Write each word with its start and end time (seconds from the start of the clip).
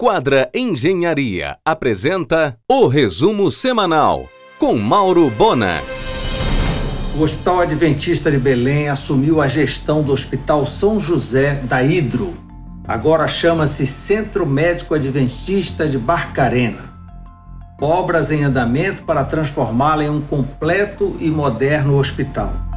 Quadra 0.00 0.48
Engenharia 0.54 1.58
apresenta 1.64 2.56
o 2.70 2.86
resumo 2.86 3.50
semanal 3.50 4.28
com 4.56 4.78
Mauro 4.78 5.28
Bona. 5.28 5.82
O 7.16 7.22
Hospital 7.22 7.62
Adventista 7.62 8.30
de 8.30 8.38
Belém 8.38 8.88
assumiu 8.88 9.42
a 9.42 9.48
gestão 9.48 10.00
do 10.00 10.12
Hospital 10.12 10.64
São 10.66 11.00
José 11.00 11.54
da 11.64 11.82
Hidro. 11.82 12.32
Agora 12.86 13.26
chama-se 13.26 13.88
Centro 13.88 14.46
Médico 14.46 14.94
Adventista 14.94 15.88
de 15.88 15.98
Barcarena. 15.98 16.94
Obras 17.80 18.30
em 18.30 18.44
andamento 18.44 19.02
para 19.02 19.24
transformá-la 19.24 20.04
em 20.04 20.10
um 20.10 20.20
completo 20.20 21.16
e 21.18 21.28
moderno 21.28 21.98
hospital. 21.98 22.67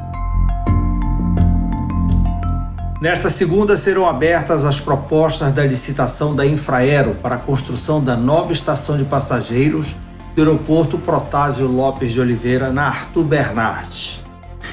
Nesta 3.01 3.31
segunda 3.31 3.75
serão 3.77 4.05
abertas 4.05 4.63
as 4.63 4.79
propostas 4.79 5.51
da 5.51 5.63
licitação 5.63 6.35
da 6.35 6.45
Infraero 6.45 7.15
para 7.15 7.33
a 7.33 7.39
construção 7.39 7.99
da 7.99 8.15
nova 8.15 8.51
estação 8.51 8.95
de 8.95 9.03
passageiros 9.03 9.95
do 10.35 10.43
aeroporto 10.43 10.99
Protásio 10.99 11.65
Lopes 11.65 12.11
de 12.11 12.21
Oliveira, 12.21 12.71
na 12.71 12.83
Arthur 12.83 13.23
Bernardes. 13.23 14.23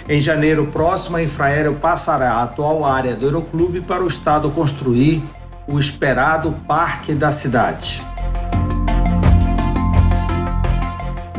Em 0.06 0.20
janeiro 0.20 0.66
próximo, 0.66 1.16
a 1.16 1.22
Infraero 1.22 1.76
passará 1.76 2.32
a 2.32 2.42
atual 2.42 2.84
área 2.84 3.16
do 3.16 3.24
Aeroclube 3.24 3.80
para 3.80 4.04
o 4.04 4.06
Estado 4.06 4.50
construir 4.50 5.24
o 5.66 5.78
esperado 5.78 6.52
Parque 6.68 7.14
da 7.14 7.32
Cidade. 7.32 8.06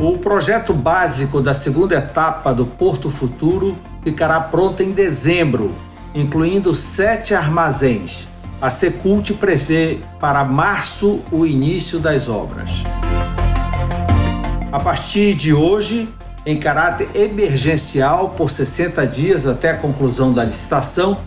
O 0.00 0.18
projeto 0.18 0.74
básico 0.74 1.40
da 1.40 1.54
segunda 1.54 1.94
etapa 1.94 2.52
do 2.52 2.66
Porto 2.66 3.10
Futuro 3.10 3.78
ficará 4.02 4.40
pronto 4.40 4.82
em 4.82 4.90
dezembro 4.90 5.72
incluindo 6.14 6.74
sete 6.74 7.34
armazéns. 7.34 8.28
A 8.60 8.68
Secult 8.68 9.32
prevê 9.34 10.00
para 10.20 10.44
março 10.44 11.20
o 11.32 11.46
início 11.46 11.98
das 11.98 12.28
obras. 12.28 12.84
A 14.70 14.78
partir 14.78 15.34
de 15.34 15.52
hoje, 15.52 16.08
em 16.44 16.58
caráter 16.58 17.08
emergencial 17.14 18.30
por 18.30 18.50
60 18.50 19.06
dias 19.06 19.46
até 19.46 19.70
a 19.70 19.76
conclusão 19.76 20.32
da 20.32 20.44
licitação, 20.44 21.18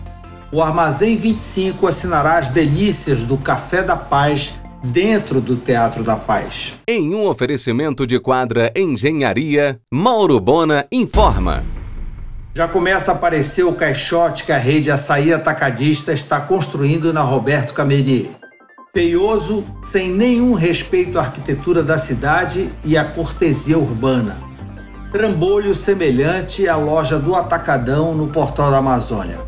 o 0.50 0.62
Armazém 0.62 1.16
25 1.16 1.86
assinará 1.86 2.38
as 2.38 2.50
delícias 2.50 3.24
do 3.24 3.36
Café 3.36 3.82
da 3.82 3.96
Paz 3.96 4.54
dentro 4.84 5.40
do 5.40 5.56
Teatro 5.56 6.04
da 6.04 6.14
Paz. 6.14 6.74
Em 6.86 7.14
um 7.14 7.26
oferecimento 7.26 8.06
de 8.06 8.20
quadra 8.20 8.72
Engenharia, 8.76 9.80
Mauro 9.90 10.38
Bona 10.38 10.86
informa. 10.92 11.64
Já 12.56 12.68
começa 12.68 13.10
a 13.10 13.16
aparecer 13.16 13.64
o 13.64 13.72
caixote 13.72 14.44
que 14.44 14.52
a 14.52 14.56
rede 14.56 14.88
Açaí 14.88 15.32
Atacadista 15.32 16.12
está 16.12 16.40
construindo 16.40 17.12
na 17.12 17.20
Roberto 17.20 17.74
Cameri. 17.74 18.30
Feioso, 18.94 19.64
sem 19.82 20.08
nenhum 20.08 20.54
respeito 20.54 21.18
à 21.18 21.22
arquitetura 21.22 21.82
da 21.82 21.98
cidade 21.98 22.70
e 22.84 22.96
à 22.96 23.04
cortesia 23.04 23.76
urbana. 23.76 24.36
Trambolho 25.10 25.74
semelhante 25.74 26.68
à 26.68 26.76
loja 26.76 27.18
do 27.18 27.34
Atacadão 27.34 28.14
no 28.14 28.28
Portal 28.28 28.70
da 28.70 28.78
Amazônia. 28.78 29.38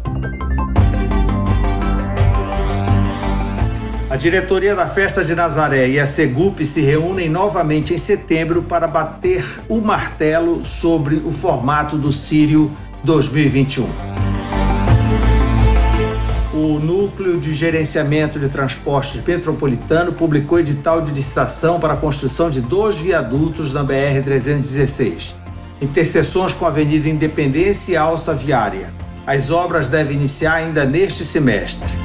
A 4.10 4.16
diretoria 4.16 4.74
da 4.74 4.86
Festa 4.86 5.22
de 5.22 5.34
Nazaré 5.34 5.88
e 5.88 6.00
a 6.00 6.06
Segup 6.06 6.64
se 6.64 6.80
reúnem 6.80 7.28
novamente 7.28 7.92
em 7.94 7.98
setembro 7.98 8.62
para 8.62 8.88
bater 8.88 9.44
o 9.68 9.80
martelo 9.80 10.64
sobre 10.64 11.16
o 11.16 11.30
formato 11.30 11.96
do 11.96 12.10
Sírio 12.10 12.70
2021. 13.06 13.88
O 16.52 16.80
Núcleo 16.80 17.38
de 17.38 17.54
Gerenciamento 17.54 18.40
de 18.40 18.48
Transporte 18.48 19.22
Metropolitano 19.24 20.12
publicou 20.12 20.58
edital 20.58 21.00
de 21.00 21.12
licitação 21.12 21.78
para 21.78 21.92
a 21.92 21.96
construção 21.96 22.50
de 22.50 22.60
dois 22.60 22.96
viadutos 22.96 23.72
na 23.72 23.84
BR-316, 23.84 25.36
interseções 25.80 26.52
com 26.52 26.64
a 26.64 26.68
Avenida 26.68 27.08
Independência 27.08 27.92
e 27.92 27.96
Alça 27.96 28.34
Viária. 28.34 28.92
As 29.25 29.52
obras 29.52 29.88
devem 29.88 30.16
iniciar 30.16 30.54
ainda 30.54 30.84
neste 30.84 31.25
semestre. 31.25 31.97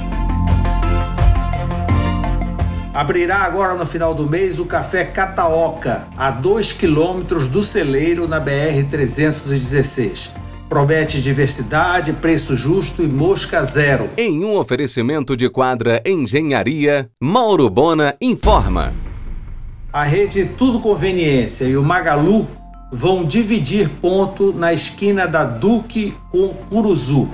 Abrirá 2.93 3.37
agora 3.37 3.73
no 3.73 3.87
final 3.87 4.13
do 4.13 4.29
mês 4.29 4.59
o 4.59 4.65
Café 4.65 5.05
Cataoca, 5.05 6.03
a 6.15 6.29
2 6.29 6.73
quilômetros 6.73 7.47
do 7.47 7.63
celeiro 7.63 8.27
na 8.27 8.39
BR-316 8.39 10.40
Promete 10.71 11.21
diversidade, 11.21 12.13
preço 12.13 12.55
justo 12.55 13.03
e 13.03 13.05
mosca 13.05 13.61
zero. 13.65 14.09
Em 14.15 14.45
um 14.45 14.55
oferecimento 14.55 15.35
de 15.35 15.49
quadra 15.49 16.01
Engenharia, 16.05 17.09
Mauro 17.21 17.69
Bona 17.69 18.15
informa. 18.21 18.93
A 19.91 20.03
rede 20.03 20.45
Tudo 20.45 20.79
Conveniência 20.79 21.65
e 21.65 21.75
o 21.75 21.83
Magalu 21.83 22.47
vão 22.89 23.25
dividir 23.25 23.89
ponto 24.01 24.53
na 24.53 24.71
esquina 24.71 25.27
da 25.27 25.43
Duque 25.43 26.13
com 26.31 26.53
Curuzu. 26.69 27.27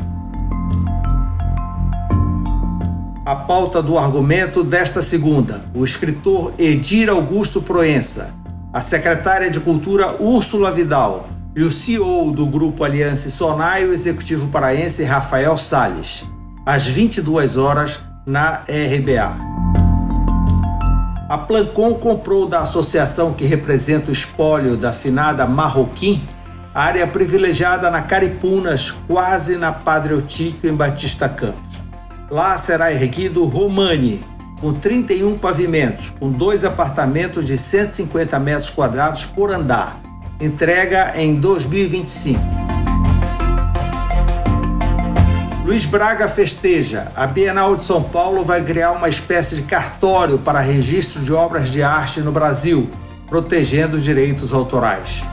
A 3.24 3.36
pauta 3.36 3.84
do 3.84 4.00
argumento 4.00 4.64
desta 4.64 5.04
segunda, 5.04 5.64
o 5.76 5.84
escritor 5.84 6.54
Edir 6.58 7.08
Augusto 7.08 7.62
Proença, 7.62 8.34
a 8.74 8.82
secretária 8.82 9.52
de 9.52 9.60
Cultura 9.60 10.20
Úrsula 10.20 10.72
Vidal, 10.72 11.37
e 11.58 11.64
o 11.64 11.72
CEO 11.72 12.32
do 12.32 12.46
Grupo 12.46 12.84
Aliança 12.84 13.32
Sonai, 13.32 13.84
o 13.84 13.92
executivo 13.92 14.48
paraense 14.50 15.04
Rafael 15.04 15.58
Sales, 15.58 16.24
às 16.64 16.86
22 16.86 17.58
horas 17.58 18.00
na 18.28 18.62
RBA. 18.68 19.36
A 21.28 21.36
Plancon 21.36 21.96
comprou 21.96 22.48
da 22.48 22.60
associação 22.60 23.34
que 23.34 23.44
representa 23.44 24.12
o 24.12 24.14
espólio 24.14 24.78
da 24.78 24.94
finada 24.94 25.48
Marroquim, 25.48 26.22
área 26.76 27.08
privilegiada 27.08 27.90
na 27.90 28.04
Caripunas, 28.04 28.92
quase 29.08 29.58
na 29.58 29.72
Padre 29.72 30.14
Otíquio, 30.14 30.70
em 30.70 30.76
Batista 30.76 31.28
Campos. 31.28 31.82
Lá 32.30 32.56
será 32.56 32.94
erguido 32.94 33.44
Romani, 33.46 34.24
com 34.62 34.76
31 34.76 35.40
pavimentos, 35.40 36.12
com 36.20 36.30
dois 36.30 36.64
apartamentos 36.64 37.48
de 37.48 37.58
150 37.58 38.38
metros 38.38 38.70
quadrados 38.70 39.26
por 39.26 39.50
andar, 39.50 40.07
entrega 40.40 41.14
em 41.16 41.36
2025. 41.36 42.40
Luiz 45.66 45.86
Braga 45.86 46.28
festeja. 46.28 47.12
A 47.16 47.26
Bienal 47.26 47.76
de 47.76 47.84
São 47.84 48.04
Paulo 48.04 48.44
vai 48.46 48.64
criar 48.64 48.92
uma 48.92 49.10
espécie 49.10 49.56
de 49.56 49.64
cartório 49.64 50.38
para 50.38 50.60
registro 50.60 51.22
de 51.24 51.34
obras 51.34 51.70
de 51.70 51.82
arte 51.82 52.22
no 52.22 52.32
Brasil, 52.32 52.90
protegendo 53.28 53.98
os 53.98 54.04
direitos 54.04 54.54
autorais. 54.54 55.24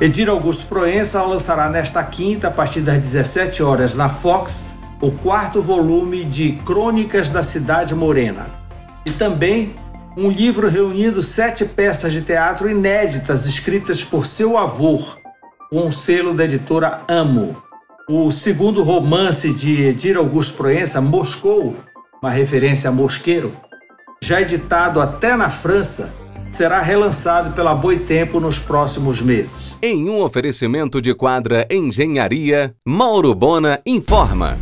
Edir 0.00 0.28
Augusto 0.28 0.66
Proença 0.66 1.22
lançará 1.22 1.70
nesta 1.70 2.02
quinta, 2.02 2.48
a 2.48 2.50
partir 2.50 2.80
das 2.80 2.98
17 2.98 3.62
horas, 3.62 3.94
na 3.94 4.08
Fox, 4.08 4.66
o 5.00 5.10
quarto 5.12 5.62
volume 5.62 6.24
de 6.24 6.52
Crônicas 6.66 7.30
da 7.30 7.42
Cidade 7.42 7.94
Morena. 7.94 8.46
E 9.06 9.12
também 9.12 9.76
um 10.16 10.30
livro 10.30 10.68
reunindo 10.68 11.20
sete 11.22 11.64
peças 11.64 12.12
de 12.12 12.22
teatro 12.22 12.70
inéditas 12.70 13.46
escritas 13.46 14.04
por 14.04 14.26
seu 14.26 14.56
avô, 14.56 14.98
com 15.70 15.88
o 15.88 15.92
selo 15.92 16.32
da 16.32 16.44
editora 16.44 17.00
Amo. 17.08 17.56
O 18.08 18.30
segundo 18.30 18.82
romance 18.82 19.52
de 19.52 19.84
Edir 19.84 20.16
Augusto 20.16 20.56
Proença, 20.56 21.00
Moscou, 21.00 21.74
uma 22.22 22.30
referência 22.30 22.90
a 22.90 22.92
Mosqueiro, 22.92 23.52
já 24.22 24.40
editado 24.40 25.00
até 25.00 25.36
na 25.36 25.50
França, 25.50 26.14
será 26.52 26.80
relançado 26.80 27.52
pela 27.52 27.74
Boitempo 27.74 28.38
nos 28.38 28.58
próximos 28.58 29.20
meses. 29.20 29.76
Em 29.82 30.08
um 30.08 30.22
oferecimento 30.22 31.00
de 31.00 31.14
quadra 31.14 31.66
Engenharia, 31.70 32.74
Mauro 32.86 33.34
Bona 33.34 33.80
informa. 33.84 34.58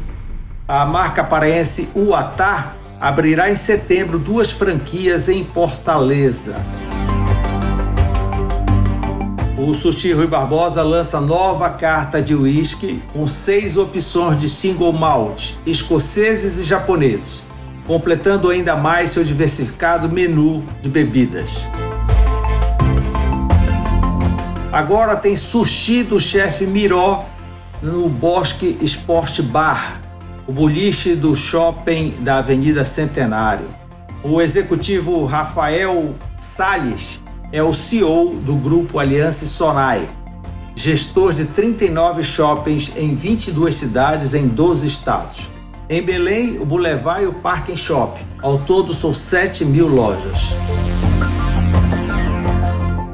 A 0.67 0.87
marca 0.87 1.23
paraense 1.23 1.89
Uatá 1.95 2.77
abrirá 3.03 3.51
em 3.51 3.57
setembro 3.57 4.17
duas 4.17 4.53
franquias 4.53 5.29
em 5.29 5.44
Fortaleza. 5.44 6.65
O 9.59 9.75
Sushi 9.75 10.12
Rui 10.12 10.29
Barbosa 10.29 10.85
lança 10.85 11.21
nova 11.21 11.69
carta 11.69 12.23
de 12.23 12.32
uísque 12.32 13.03
com 13.12 13.26
seis 13.26 13.76
opções 13.76 14.38
de 14.38 14.49
single 14.49 14.93
malt, 14.93 15.55
escoceses 15.67 16.59
e 16.59 16.62
japoneses, 16.62 17.44
completando 17.88 18.49
ainda 18.49 18.76
mais 18.76 19.11
seu 19.11 19.25
diversificado 19.25 20.09
menu 20.09 20.62
de 20.81 20.88
bebidas. 20.88 21.67
Agora 24.73 25.17
tem 25.17 25.35
sushi 25.35 26.05
do 26.05 26.21
chefe 26.21 26.67
Miró 26.67 27.25
no 27.82 28.09
Bosque 28.09 28.79
Sport 28.81 29.43
Bar, 29.43 30.00
o 30.47 30.53
boliche 30.53 31.15
do 31.15 31.37
shopping 31.37 32.15
da 32.21 32.39
Avenida 32.39 32.85
Centenário. 32.85 33.67
O 34.23 34.41
executivo 34.41 35.25
Rafael 35.25 36.15
Sales 36.39 37.21
é 37.53 37.62
o 37.62 37.73
CEO 37.73 38.35
do 38.35 38.55
grupo 38.56 38.99
Aliança 38.99 39.47
Sonai, 39.47 40.09
gestor 40.75 41.33
de 41.33 41.44
39 41.44 42.23
shoppings 42.23 42.93
em 42.97 43.15
22 43.15 43.75
cidades 43.75 44.35
em 44.35 44.49
12 44.49 44.87
estados. 44.87 45.50
Em 45.89 46.03
Belém, 46.03 46.59
o 46.59 46.65
Boulevard 46.65 47.25
e 47.25 47.27
o 47.27 47.35
Parque 47.35 47.77
Shopping. 47.77 48.25
Ao 48.41 48.59
todo, 48.59 48.95
são 48.95 49.12
7 49.12 49.65
mil 49.65 49.87
lojas. 49.87 50.55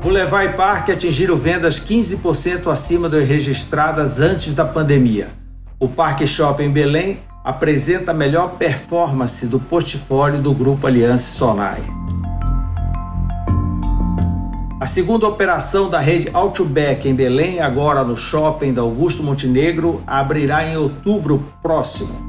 Boulevard 0.00 0.52
e 0.52 0.56
Parque 0.56 0.92
atingiram 0.92 1.36
vendas 1.36 1.80
15% 1.80 2.70
acima 2.70 3.08
das 3.08 3.26
registradas 3.26 4.20
antes 4.20 4.54
da 4.54 4.64
pandemia. 4.64 5.37
O 5.80 5.86
Parque 5.86 6.26
Shopping 6.26 6.72
Belém 6.72 7.20
apresenta 7.44 8.10
a 8.10 8.14
melhor 8.14 8.56
performance 8.56 9.46
do 9.46 9.60
portfólio 9.60 10.42
do 10.42 10.52
Grupo 10.52 10.88
Aliança 10.88 11.38
Sonai. 11.38 11.80
A 14.80 14.88
segunda 14.88 15.28
operação 15.28 15.88
da 15.88 16.00
rede 16.00 16.30
Outback 16.32 17.08
em 17.08 17.14
Belém, 17.14 17.60
agora 17.60 18.02
no 18.02 18.16
shopping 18.16 18.74
da 18.74 18.82
Augusto 18.82 19.22
Montenegro, 19.22 20.02
abrirá 20.04 20.64
em 20.64 20.76
outubro 20.76 21.44
próximo. 21.62 22.26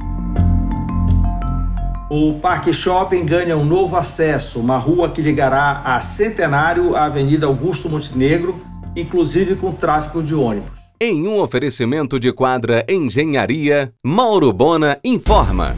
O 2.08 2.36
Parque 2.40 2.72
Shopping 2.72 3.26
ganha 3.26 3.58
um 3.58 3.66
novo 3.66 3.96
acesso, 3.96 4.60
uma 4.60 4.78
rua 4.78 5.10
que 5.10 5.24
ligará 5.24 5.82
a 5.84 6.00
Centenário 6.02 6.96
à 6.96 7.06
Avenida 7.06 7.48
Augusto 7.48 7.90
Montenegro, 7.90 8.62
inclusive 8.96 9.56
com 9.56 9.72
tráfego 9.72 10.22
de 10.22 10.36
ônibus. 10.36 10.79
Em 11.02 11.26
um 11.26 11.40
oferecimento 11.40 12.20
de 12.20 12.34
quadra 12.34 12.86
Engenharia, 12.90 13.94
Mauro 14.04 14.52
Bona 14.52 15.00
informa. 15.02 15.78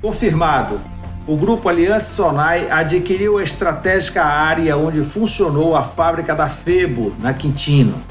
Confirmado. 0.00 0.80
O 1.26 1.36
Grupo 1.36 1.68
Aliança 1.68 2.14
Sonai 2.14 2.70
adquiriu 2.70 3.36
a 3.36 3.42
estratégica 3.42 4.24
área 4.24 4.74
onde 4.78 5.02
funcionou 5.02 5.76
a 5.76 5.84
fábrica 5.84 6.34
da 6.34 6.48
Febo, 6.48 7.14
na 7.20 7.34
Quintino. 7.34 8.02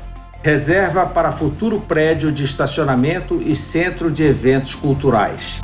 Reserva 0.44 1.08
para 1.08 1.32
futuro 1.32 1.80
prédio 1.80 2.32
de 2.32 2.44
estacionamento 2.44 3.42
e 3.42 3.56
centro 3.56 4.12
de 4.12 4.24
eventos 4.24 4.76
culturais. 4.76 5.62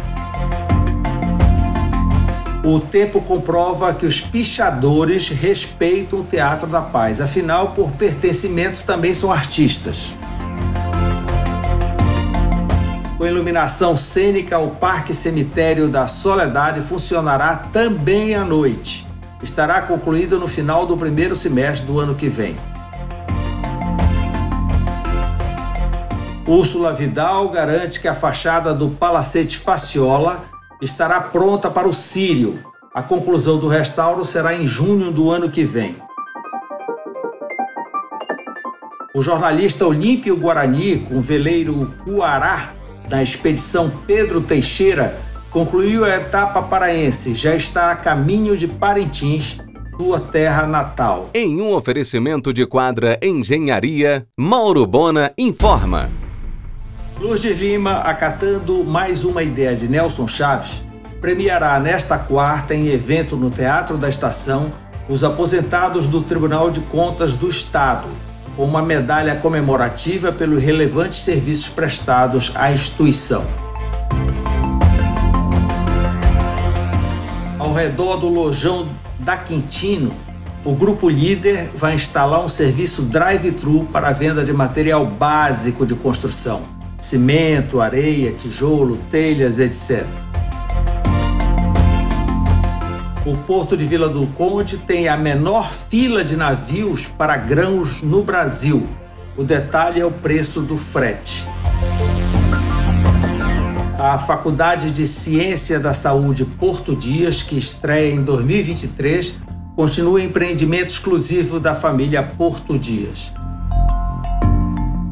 O 2.66 2.80
tempo 2.80 3.22
comprova 3.22 3.94
que 3.94 4.08
os 4.08 4.20
pichadores 4.20 5.30
respeitam 5.30 6.22
o 6.22 6.24
Teatro 6.24 6.66
da 6.66 6.82
Paz, 6.82 7.22
afinal, 7.22 7.74
por 7.74 7.92
pertencimento 7.92 8.84
também 8.84 9.14
são 9.14 9.32
artistas. 9.32 10.16
Iluminação 13.28 13.96
cênica, 13.98 14.58
o 14.58 14.72
Parque 14.72 15.14
Cemitério 15.14 15.88
da 15.88 16.08
Soledade 16.08 16.82
funcionará 16.82 17.56
também 17.72 18.36
à 18.36 18.44
noite. 18.44 19.08
Estará 19.42 19.82
concluído 19.82 20.40
no 20.40 20.48
final 20.48 20.86
do 20.86 20.98
primeiro 20.98 21.36
semestre 21.36 21.86
do 21.86 22.00
ano 22.00 22.16
que 22.16 22.28
vem. 22.28 22.56
Úrsula 26.48 26.94
Vidal 26.94 27.50
garante 27.50 28.00
que 28.00 28.08
a 28.08 28.16
fachada 28.16 28.74
do 28.74 28.90
Palacete 28.90 29.58
Faciola 29.58 30.44
estará 30.82 31.20
pronta 31.20 31.70
para 31.70 31.88
o 31.88 31.94
Sírio. 31.94 32.60
A 32.94 33.04
conclusão 33.04 33.58
do 33.58 33.68
restauro 33.68 34.24
será 34.24 34.56
em 34.56 34.66
junho 34.66 35.12
do 35.12 35.30
ano 35.30 35.50
que 35.50 35.66
vem. 35.66 35.96
O 39.14 39.22
jornalista 39.22 39.86
Olímpio 39.86 40.38
Guarani, 40.38 41.00
com 41.00 41.18
o 41.18 41.22
veleiro 41.22 41.94
Cuará, 42.06 42.77
da 43.08 43.24
expedição 43.24 43.92
Pedro 44.06 44.42
Teixeira, 44.42 45.18
concluiu 45.50 46.04
a 46.04 46.10
etapa 46.10 46.62
paraense, 46.62 47.34
já 47.34 47.56
está 47.56 47.92
a 47.92 47.96
caminho 47.96 48.56
de 48.56 48.68
Parintins, 48.68 49.58
sua 49.98 50.20
terra 50.20 50.68
natal. 50.68 51.30
Em 51.34 51.60
um 51.60 51.74
oferecimento 51.74 52.54
de 52.54 52.66
quadra 52.68 53.18
Engenharia, 53.22 54.28
Mauro 54.38 54.86
Bona 54.86 55.32
informa. 55.38 56.12
Lourdes 57.20 57.58
Lima, 57.58 58.00
acatando 58.02 58.84
mais 58.84 59.24
uma 59.24 59.42
ideia 59.42 59.76
de 59.76 59.88
Nelson 59.88 60.28
Chaves, 60.28 60.84
premiará 61.20 61.80
nesta 61.80 62.20
quarta, 62.20 62.76
em 62.76 62.90
evento 62.90 63.36
no 63.36 63.50
Teatro 63.50 63.98
da 63.98 64.08
Estação, 64.08 64.72
os 65.10 65.24
aposentados 65.24 66.08
do 66.08 66.22
Tribunal 66.22 66.70
de 66.70 66.82
Contas 66.82 67.36
do 67.36 67.48
Estado, 67.48 68.08
uma 68.58 68.82
medalha 68.82 69.36
comemorativa 69.36 70.32
pelos 70.32 70.64
relevantes 70.64 71.20
serviços 71.20 71.70
prestados 71.70 72.52
à 72.56 72.72
instituição. 72.72 73.46
Ao 77.60 77.74
redor 77.74 78.18
do 78.18 78.28
lojão 78.28 78.90
da 79.20 79.38
Quintino, 79.38 80.14
o 80.66 80.74
grupo 80.74 81.08
líder 81.08 81.70
vai 81.76 81.94
instalar 81.94 82.44
um 82.44 82.48
serviço 82.48 83.04
drive-thru 83.04 83.88
para 83.92 84.10
a 84.10 84.12
venda 84.12 84.44
de 84.44 84.52
material 84.52 85.06
básico 85.06 85.86
de 85.86 85.96
construção 85.96 86.78
cimento, 87.00 87.80
areia, 87.80 88.32
tijolo, 88.32 88.98
telhas, 89.10 89.60
etc. 89.60 90.06
O 93.28 93.36
porto 93.36 93.76
de 93.76 93.84
Vila 93.84 94.08
do 94.08 94.26
Conde 94.28 94.78
tem 94.78 95.10
a 95.10 95.18
menor 95.18 95.70
fila 95.70 96.24
de 96.24 96.38
navios 96.38 97.08
para 97.08 97.36
grãos 97.36 98.02
no 98.02 98.24
Brasil. 98.24 98.88
O 99.36 99.44
detalhe 99.44 100.00
é 100.00 100.06
o 100.06 100.10
preço 100.10 100.62
do 100.62 100.78
frete. 100.78 101.46
A 104.00 104.18
Faculdade 104.18 104.92
de 104.92 105.06
Ciência 105.06 105.78
da 105.78 105.94
Saúde 105.94 106.46
Porto 106.46 106.96
Dias, 106.96 107.44
que 107.44 107.58
estreia 107.58 108.14
em 108.14 108.24
2023, 108.24 109.42
continua 109.76 110.24
empreendimento 110.24 110.92
exclusivo 110.92 111.60
da 111.60 111.76
família 111.76 112.24
Porto 112.24 112.80
Dias. 112.80 113.34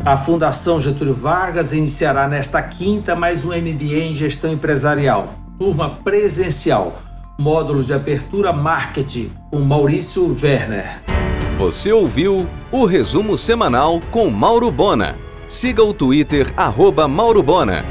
A 0.05 0.15
Fundação 0.15 0.79
Getúlio 0.79 1.13
Vargas 1.13 1.73
iniciará 1.73 2.29
nesta 2.29 2.63
quinta 2.63 3.13
mais 3.13 3.43
um 3.43 3.49
MBA 3.49 4.05
em 4.05 4.13
Gestão 4.13 4.53
Empresarial, 4.53 5.33
turma 5.59 5.89
presencial, 5.89 7.01
módulo 7.37 7.83
de 7.83 7.93
abertura 7.93 8.53
marketing 8.53 9.31
com 9.51 9.59
Maurício 9.59 10.25
Werner. 10.41 11.01
Você 11.57 11.91
ouviu 11.91 12.47
o 12.71 12.85
resumo 12.85 13.37
semanal 13.37 13.99
com 14.11 14.29
Mauro 14.29 14.69
Bona. 14.71 15.15
Siga 15.47 15.83
o 15.83 15.93
Twitter 15.93 16.53
arroba 16.57 17.07
Mauro 17.07 17.41
Bona. 17.41 17.85